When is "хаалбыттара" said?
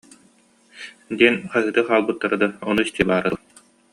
1.87-2.35